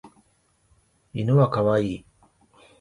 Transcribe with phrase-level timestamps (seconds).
[1.13, 2.05] 犬は可愛い。